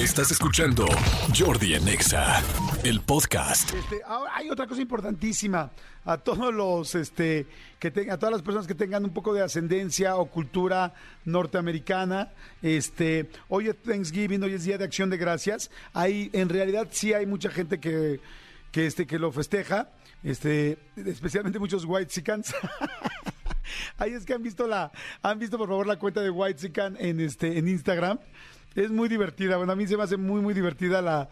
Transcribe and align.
Estás 0.00 0.30
escuchando 0.30 0.86
Jordi 1.38 1.74
Anexa, 1.74 2.42
el 2.84 3.02
podcast. 3.02 3.74
Este, 3.74 4.00
ahora 4.06 4.34
hay 4.34 4.48
otra 4.48 4.66
cosa 4.66 4.80
importantísima 4.80 5.70
a 6.06 6.16
todos 6.16 6.54
los, 6.54 6.94
este, 6.94 7.46
que 7.78 7.90
tengan, 7.90 8.14
a 8.14 8.18
todas 8.18 8.32
las 8.32 8.40
personas 8.40 8.66
que 8.66 8.74
tengan 8.74 9.04
un 9.04 9.12
poco 9.12 9.34
de 9.34 9.42
ascendencia 9.42 10.16
o 10.16 10.24
cultura 10.30 10.94
norteamericana. 11.26 12.32
Este, 12.62 13.28
hoy 13.50 13.68
es 13.68 13.76
Thanksgiving, 13.76 14.42
hoy 14.42 14.54
es 14.54 14.64
Día 14.64 14.78
de 14.78 14.84
Acción 14.84 15.10
de 15.10 15.18
Gracias. 15.18 15.70
Hay, 15.92 16.30
en 16.32 16.48
realidad, 16.48 16.88
sí 16.90 17.12
hay 17.12 17.26
mucha 17.26 17.50
gente 17.50 17.78
que, 17.78 18.20
que 18.72 18.86
este, 18.86 19.06
que 19.06 19.18
lo 19.18 19.30
festeja. 19.32 19.90
Este, 20.24 20.78
especialmente 20.96 21.58
muchos 21.58 21.84
white 21.84 22.10
sicans. 22.10 22.54
Ahí 23.98 24.14
es 24.14 24.24
que 24.24 24.32
han 24.32 24.42
visto 24.42 24.66
la, 24.66 24.90
han 25.20 25.38
visto 25.38 25.58
por 25.58 25.68
favor 25.68 25.86
la 25.86 25.98
cuenta 25.98 26.22
de 26.22 26.30
White 26.30 26.58
Sican 26.58 26.96
en 26.98 27.20
este, 27.20 27.58
en 27.58 27.68
Instagram. 27.68 28.18
Es 28.74 28.90
muy 28.90 29.08
divertida, 29.08 29.56
bueno, 29.56 29.72
a 29.72 29.76
mí 29.76 29.84
se 29.86 29.96
me 29.96 30.04
hace 30.04 30.16
muy, 30.16 30.40
muy 30.40 30.54
divertida 30.54 31.02
la, 31.02 31.28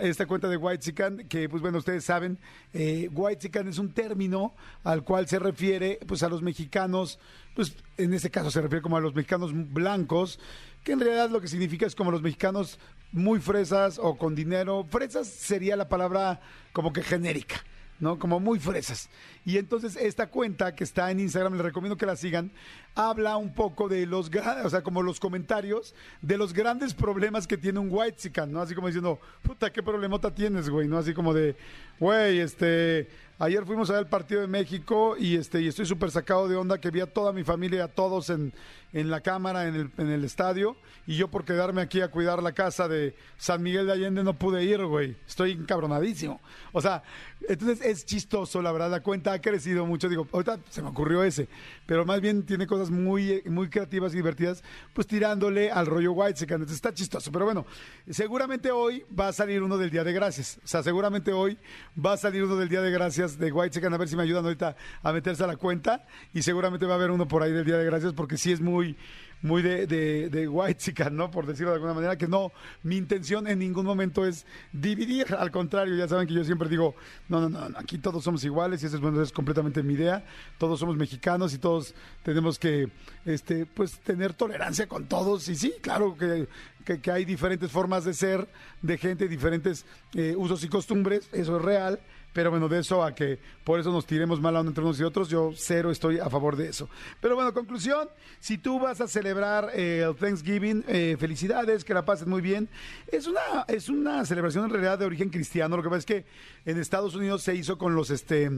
esta 0.00 0.26
cuenta 0.26 0.48
de 0.48 0.56
White 0.56 0.82
Sican, 0.82 1.28
que 1.28 1.48
pues 1.48 1.62
bueno, 1.62 1.78
ustedes 1.78 2.04
saben, 2.04 2.38
eh, 2.72 3.08
White 3.12 3.42
Sican 3.42 3.68
es 3.68 3.78
un 3.78 3.92
término 3.92 4.54
al 4.82 5.04
cual 5.04 5.28
se 5.28 5.38
refiere 5.38 6.00
pues 6.08 6.24
a 6.24 6.28
los 6.28 6.42
mexicanos, 6.42 7.20
pues 7.54 7.76
en 7.98 8.12
este 8.14 8.30
caso 8.30 8.50
se 8.50 8.60
refiere 8.60 8.82
como 8.82 8.96
a 8.96 9.00
los 9.00 9.14
mexicanos 9.14 9.52
blancos, 9.54 10.40
que 10.82 10.92
en 10.92 11.00
realidad 11.00 11.30
lo 11.30 11.40
que 11.40 11.46
significa 11.46 11.86
es 11.86 11.94
como 11.94 12.10
los 12.10 12.22
mexicanos 12.22 12.80
muy 13.12 13.38
fresas 13.38 14.00
o 14.02 14.16
con 14.16 14.34
dinero. 14.34 14.84
Fresas 14.90 15.28
sería 15.28 15.76
la 15.76 15.88
palabra 15.88 16.40
como 16.72 16.92
que 16.92 17.02
genérica. 17.02 17.62
¿No? 18.02 18.18
Como 18.18 18.40
muy 18.40 18.58
fresas. 18.58 19.08
Y 19.46 19.58
entonces 19.58 19.96
esta 19.96 20.26
cuenta 20.26 20.74
que 20.74 20.82
está 20.82 21.10
en 21.12 21.20
Instagram, 21.20 21.54
les 21.54 21.62
recomiendo 21.62 21.96
que 21.96 22.04
la 22.04 22.16
sigan, 22.16 22.50
habla 22.96 23.36
un 23.36 23.54
poco 23.54 23.88
de 23.88 24.06
los, 24.06 24.28
o 24.64 24.70
sea, 24.70 24.82
como 24.82 25.02
los 25.02 25.20
comentarios 25.20 25.94
de 26.20 26.36
los 26.36 26.52
grandes 26.52 26.94
problemas 26.94 27.46
que 27.46 27.56
tiene 27.56 27.78
un 27.78 27.88
white 27.90 28.18
¿no? 28.48 28.60
Así 28.60 28.74
como 28.74 28.88
diciendo, 28.88 29.20
puta, 29.42 29.72
qué 29.72 29.84
problemota 29.84 30.34
tienes, 30.34 30.68
güey, 30.68 30.88
¿no? 30.88 30.98
Así 30.98 31.14
como 31.14 31.32
de, 31.32 31.54
güey, 32.00 32.40
este, 32.40 33.08
ayer 33.42 33.66
fuimos 33.66 33.90
a 33.90 33.94
ver 33.94 34.02
el 34.02 34.08
partido 34.08 34.40
de 34.40 34.46
México 34.46 35.16
y 35.18 35.34
este, 35.36 35.60
y 35.60 35.66
estoy 35.66 35.84
súper 35.84 36.12
sacado 36.12 36.46
de 36.46 36.54
onda 36.54 36.80
que 36.80 36.92
vi 36.92 37.00
a 37.00 37.06
toda 37.06 37.32
mi 37.32 37.42
familia, 37.42 37.84
a 37.84 37.88
todos 37.88 38.30
en, 38.30 38.52
en 38.92 39.10
la 39.10 39.20
cámara, 39.20 39.66
en 39.66 39.74
el, 39.74 39.90
en 39.98 40.10
el 40.10 40.24
estadio, 40.24 40.76
y 41.06 41.16
yo 41.16 41.28
por 41.28 41.44
quedarme 41.44 41.82
aquí 41.82 42.00
a 42.02 42.08
cuidar 42.08 42.40
la 42.40 42.52
casa 42.52 42.86
de 42.86 43.16
San 43.38 43.60
Miguel 43.62 43.86
de 43.86 43.92
Allende 43.92 44.22
no 44.22 44.34
pude 44.34 44.62
ir, 44.64 44.84
güey. 44.84 45.16
Estoy 45.26 45.52
encabronadísimo. 45.52 46.40
O 46.70 46.80
sea, 46.80 47.02
entonces 47.48 47.84
es 47.84 48.06
chistoso, 48.06 48.62
la 48.62 48.70
verdad, 48.70 48.90
la 48.90 49.02
cuenta 49.02 49.32
ha 49.32 49.40
crecido 49.40 49.86
mucho. 49.86 50.08
Digo, 50.08 50.28
ahorita 50.30 50.60
se 50.70 50.82
me 50.82 50.88
ocurrió 50.90 51.24
ese, 51.24 51.48
pero 51.86 52.04
más 52.04 52.20
bien 52.20 52.44
tiene 52.44 52.66
cosas 52.66 52.90
muy, 52.90 53.42
muy 53.46 53.68
creativas 53.68 54.12
y 54.12 54.16
divertidas, 54.16 54.62
pues 54.92 55.06
tirándole 55.06 55.70
al 55.70 55.86
rollo 55.86 56.12
White 56.12 56.44
Entonces 56.44 56.76
está 56.76 56.94
chistoso. 56.94 57.32
Pero 57.32 57.46
bueno, 57.46 57.66
seguramente 58.08 58.70
hoy 58.70 59.04
va 59.18 59.28
a 59.28 59.32
salir 59.32 59.62
uno 59.62 59.78
del 59.78 59.90
Día 59.90 60.04
de 60.04 60.12
Gracias. 60.12 60.60
O 60.62 60.66
sea, 60.66 60.82
seguramente 60.82 61.32
hoy 61.32 61.58
va 61.98 62.12
a 62.12 62.16
salir 62.16 62.44
uno 62.44 62.56
del 62.56 62.68
Día 62.68 62.82
de 62.82 62.90
Gracias 62.90 63.31
de 63.38 63.52
White 63.52 63.84
A 63.84 63.96
ver 63.96 64.08
si 64.08 64.16
me 64.16 64.22
ayudan 64.22 64.44
ahorita 64.44 64.76
a 65.02 65.12
meterse 65.12 65.44
a 65.44 65.46
la 65.46 65.56
cuenta. 65.56 66.04
Y 66.32 66.42
seguramente 66.42 66.86
va 66.86 66.94
a 66.94 66.96
haber 66.96 67.10
uno 67.10 67.28
por 67.28 67.42
ahí 67.42 67.52
del 67.52 67.64
Día 67.64 67.78
de 67.78 67.84
Gracias, 67.84 68.12
porque 68.12 68.36
sí 68.36 68.52
es 68.52 68.60
muy 68.60 68.96
muy 69.42 69.60
de, 69.60 69.86
de, 69.86 70.30
de 70.30 70.48
white 70.48 71.10
¿no? 71.10 71.30
Por 71.30 71.46
decirlo 71.46 71.70
de 71.70 71.76
alguna 71.76 71.94
manera, 71.94 72.16
que 72.16 72.28
no, 72.28 72.52
mi 72.82 72.96
intención 72.96 73.46
en 73.46 73.58
ningún 73.58 73.84
momento 73.84 74.24
es 74.24 74.46
dividir, 74.72 75.34
al 75.34 75.50
contrario, 75.50 75.96
ya 75.96 76.08
saben 76.08 76.26
que 76.26 76.34
yo 76.34 76.44
siempre 76.44 76.68
digo, 76.68 76.94
no, 77.28 77.48
no, 77.48 77.68
no, 77.68 77.78
aquí 77.78 77.98
todos 77.98 78.24
somos 78.24 78.44
iguales 78.44 78.82
y 78.82 78.86
eso 78.86 78.96
es, 78.96 79.02
bueno, 79.02 79.22
completamente 79.34 79.82
mi 79.82 79.94
idea, 79.94 80.24
todos 80.58 80.78
somos 80.78 80.96
mexicanos 80.96 81.52
y 81.52 81.58
todos 81.58 81.94
tenemos 82.22 82.58
que, 82.58 82.88
este, 83.24 83.66
pues, 83.66 83.98
tener 84.00 84.32
tolerancia 84.32 84.86
con 84.86 85.06
todos 85.06 85.48
y 85.48 85.56
sí, 85.56 85.74
claro 85.82 86.16
que, 86.16 86.48
que, 86.84 87.00
que 87.00 87.10
hay 87.10 87.24
diferentes 87.24 87.70
formas 87.70 88.04
de 88.04 88.14
ser, 88.14 88.48
de 88.80 88.96
gente, 88.96 89.28
diferentes 89.28 89.84
eh, 90.14 90.34
usos 90.36 90.62
y 90.64 90.68
costumbres, 90.68 91.28
eso 91.32 91.56
es 91.56 91.62
real, 91.62 92.00
pero 92.32 92.50
bueno, 92.50 92.68
de 92.68 92.80
eso 92.80 93.02
a 93.02 93.14
que 93.14 93.38
por 93.64 93.78
eso 93.78 93.92
nos 93.92 94.06
tiremos 94.06 94.40
mal 94.40 94.56
a 94.56 94.60
uno 94.60 94.70
entre 94.70 94.82
unos 94.82 94.98
y 94.98 95.02
otros, 95.02 95.28
yo 95.28 95.52
cero 95.54 95.90
estoy 95.90 96.18
a 96.18 96.30
favor 96.30 96.56
de 96.56 96.68
eso. 96.68 96.88
Pero 97.20 97.34
bueno, 97.34 97.52
conclusión, 97.52 98.08
si 98.40 98.58
tú 98.58 98.80
vas 98.80 99.00
a 99.00 99.08
celebrar 99.08 99.70
eh, 99.74 100.04
el 100.08 100.16
Thanksgiving, 100.16 100.84
eh, 100.88 101.16
felicidades, 101.18 101.84
que 101.84 101.94
la 101.94 102.04
pases 102.04 102.26
muy 102.26 102.40
bien. 102.40 102.68
Es 103.08 103.26
una, 103.26 103.40
es 103.68 103.88
una 103.88 104.24
celebración 104.24 104.64
en 104.64 104.70
realidad 104.70 104.98
de 104.98 105.04
origen 105.04 105.28
cristiano, 105.28 105.76
lo 105.76 105.82
que 105.82 105.88
pasa 105.88 105.98
es 105.98 106.06
que 106.06 106.24
en 106.64 106.78
Estados 106.78 107.14
Unidos 107.14 107.42
se 107.42 107.54
hizo 107.54 107.76
con 107.78 107.94
los, 107.94 108.10
este, 108.10 108.50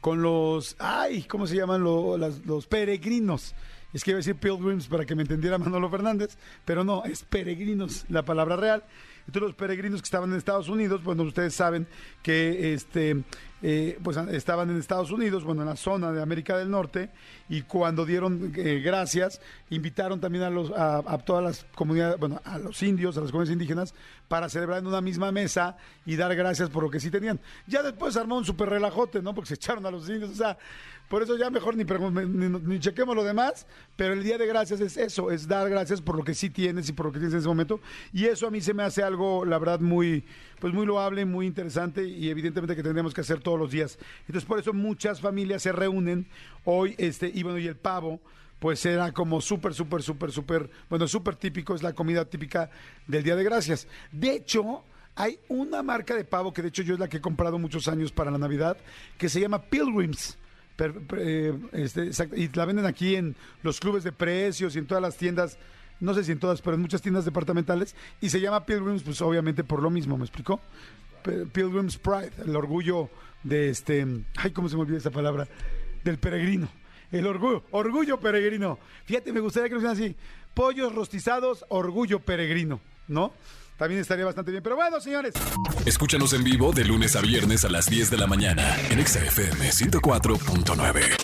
con 0.00 0.22
los, 0.22 0.76
ay, 0.78 1.24
¿cómo 1.24 1.46
se 1.46 1.56
llaman? 1.56 1.82
Los 1.82 2.66
peregrinos. 2.66 3.54
Es 3.92 4.04
que 4.04 4.10
iba 4.10 4.18
a 4.18 4.20
decir 4.20 4.36
pilgrims 4.36 4.86
para 4.86 5.06
que 5.06 5.14
me 5.14 5.22
entendiera 5.22 5.56
Manolo 5.56 5.88
Fernández, 5.88 6.36
pero 6.64 6.84
no, 6.84 7.04
es 7.04 7.22
peregrinos, 7.22 8.04
la 8.08 8.22
palabra 8.22 8.56
real. 8.56 8.84
Entonces 9.20 9.42
los 9.42 9.54
peregrinos 9.54 10.00
que 10.00 10.06
estaban 10.06 10.30
en 10.30 10.36
Estados 10.36 10.68
Unidos, 10.68 11.02
bueno, 11.02 11.22
ustedes 11.22 11.54
saben 11.54 11.86
que 12.22 12.74
este, 12.74 13.24
eh, 13.62 13.98
pues 14.02 14.16
estaban 14.16 14.70
en 14.70 14.78
Estados 14.78 15.10
Unidos, 15.10 15.44
bueno, 15.44 15.62
en 15.62 15.68
la 15.68 15.76
zona 15.76 16.12
de 16.12 16.22
América 16.22 16.56
del 16.56 16.70
Norte, 16.70 17.10
y 17.48 17.62
cuando 17.62 18.04
dieron 18.06 18.52
eh, 18.56 18.80
gracias, 18.84 19.40
invitaron 19.70 20.20
también 20.20 20.44
a, 20.44 20.50
los, 20.50 20.70
a, 20.70 21.18
todas 21.18 21.42
las 21.42 21.66
comunidades, 21.74 22.18
bueno, 22.18 22.40
a 22.44 22.58
los 22.58 22.82
indios, 22.82 23.16
a 23.16 23.20
las 23.20 23.30
comunidades 23.30 23.52
indígenas, 23.52 23.94
para 24.28 24.48
celebrar 24.48 24.78
en 24.78 24.86
una 24.86 25.00
misma 25.00 25.32
mesa 25.32 25.76
y 26.06 26.16
dar 26.16 26.34
gracias 26.36 26.70
por 26.70 26.82
lo 26.82 26.90
que 26.90 27.00
sí 27.00 27.10
tenían. 27.10 27.40
Ya 27.66 27.82
después 27.82 28.16
armó 28.16 28.36
un 28.36 28.44
súper 28.44 28.68
relajote, 28.68 29.22
¿no? 29.22 29.34
Porque 29.34 29.48
se 29.48 29.54
echaron 29.54 29.84
a 29.86 29.90
los 29.90 30.08
indios, 30.08 30.30
o 30.30 30.34
sea, 30.34 30.56
por 31.08 31.22
eso 31.22 31.38
ya 31.38 31.48
mejor 31.48 31.74
ni, 31.74 31.84
ni, 31.84 32.48
ni 32.48 32.78
chequemos 32.80 33.16
lo 33.16 33.24
demás, 33.24 33.66
pero 33.96 34.12
el 34.12 34.22
Día 34.22 34.36
de 34.36 34.46
Gracias 34.46 34.80
es 34.80 34.98
eso, 34.98 35.30
es 35.30 35.48
dar 35.48 35.68
gracias 35.70 36.02
por 36.02 36.16
lo 36.16 36.22
que 36.22 36.34
sí 36.34 36.50
tienes 36.50 36.88
y 36.90 36.92
por 36.92 37.06
lo 37.06 37.12
que 37.12 37.18
tienes 37.18 37.32
en 37.32 37.40
ese 37.40 37.48
momento. 37.48 37.80
Y 38.12 38.26
eso 38.26 38.46
a 38.46 38.50
mí 38.50 38.60
se 38.60 38.74
me 38.74 38.82
hace 38.82 39.02
algo, 39.02 39.46
la 39.46 39.58
verdad, 39.58 39.80
muy, 39.80 40.24
pues 40.60 40.74
muy 40.74 40.84
loable, 40.84 41.24
muy 41.24 41.46
interesante 41.46 42.04
y 42.04 42.28
evidentemente 42.28 42.76
que 42.76 42.82
tendríamos 42.82 43.14
que 43.14 43.22
hacer 43.22 43.40
todos 43.48 43.58
los 43.58 43.70
días. 43.70 43.98
Entonces 44.26 44.44
por 44.44 44.58
eso 44.58 44.74
muchas 44.74 45.22
familias 45.22 45.62
se 45.62 45.72
reúnen 45.72 46.26
hoy, 46.66 46.94
este, 46.98 47.32
y 47.34 47.42
bueno, 47.42 47.58
y 47.58 47.66
el 47.66 47.76
pavo 47.76 48.20
pues 48.58 48.84
era 48.84 49.10
como 49.12 49.40
súper, 49.40 49.72
súper, 49.72 50.02
súper, 50.02 50.32
súper, 50.32 50.70
bueno, 50.90 51.08
súper 51.08 51.36
típico, 51.36 51.74
es 51.74 51.82
la 51.82 51.94
comida 51.94 52.26
típica 52.26 52.68
del 53.06 53.22
Día 53.22 53.36
de 53.36 53.44
Gracias. 53.44 53.88
De 54.12 54.32
hecho, 54.32 54.84
hay 55.14 55.38
una 55.48 55.82
marca 55.82 56.14
de 56.14 56.24
pavo 56.24 56.52
que 56.52 56.60
de 56.60 56.68
hecho 56.68 56.82
yo 56.82 56.92
es 56.92 57.00
la 57.00 57.08
que 57.08 57.16
he 57.16 57.20
comprado 57.22 57.58
muchos 57.58 57.88
años 57.88 58.12
para 58.12 58.30
la 58.30 58.36
Navidad, 58.36 58.76
que 59.16 59.30
se 59.30 59.40
llama 59.40 59.62
Pilgrims. 59.62 60.36
Eh, 61.16 61.58
este, 61.72 62.10
y 62.36 62.48
la 62.48 62.66
venden 62.66 62.84
aquí 62.84 63.16
en 63.16 63.34
los 63.62 63.80
clubes 63.80 64.04
de 64.04 64.12
precios 64.12 64.76
y 64.76 64.78
en 64.78 64.86
todas 64.86 65.00
las 65.00 65.16
tiendas, 65.16 65.56
no 66.00 66.12
sé 66.12 66.22
si 66.22 66.32
en 66.32 66.38
todas, 66.38 66.60
pero 66.60 66.74
en 66.74 66.82
muchas 66.82 67.00
tiendas 67.00 67.24
departamentales, 67.24 67.96
y 68.20 68.28
se 68.28 68.42
llama 68.42 68.66
Pilgrims, 68.66 69.04
pues 69.04 69.22
obviamente 69.22 69.64
por 69.64 69.82
lo 69.82 69.88
mismo, 69.88 70.18
¿me 70.18 70.24
explicó? 70.24 70.60
Pilgrims 71.22 71.98
Pride, 71.98 72.32
el 72.44 72.56
orgullo 72.56 73.10
de 73.42 73.70
este, 73.70 74.06
ay, 74.36 74.50
¿cómo 74.52 74.68
se 74.68 74.76
me 74.76 74.82
olvida 74.82 74.98
esa 74.98 75.10
palabra? 75.10 75.46
Del 76.04 76.18
peregrino. 76.18 76.68
El 77.10 77.26
orgullo, 77.26 77.64
orgullo 77.70 78.20
peregrino. 78.20 78.78
Fíjate, 79.04 79.32
me 79.32 79.40
gustaría 79.40 79.68
que 79.68 79.74
lo 79.74 79.80
hicieran 79.80 79.96
así. 79.96 80.16
Pollos 80.54 80.94
rostizados, 80.94 81.64
orgullo 81.68 82.20
peregrino, 82.20 82.80
¿no? 83.06 83.32
También 83.78 84.00
estaría 84.00 84.24
bastante 84.24 84.50
bien. 84.50 84.62
Pero 84.62 84.76
bueno, 84.76 85.00
señores, 85.00 85.34
Escúchanos 85.86 86.32
en 86.34 86.44
vivo 86.44 86.72
de 86.72 86.84
lunes 86.84 87.16
a 87.16 87.20
viernes 87.20 87.64
a 87.64 87.70
las 87.70 87.88
10 87.88 88.10
de 88.10 88.18
la 88.18 88.26
mañana 88.26 88.76
en 88.90 88.98
Exa 88.98 89.24
FM 89.24 89.70
104.9. 89.70 91.17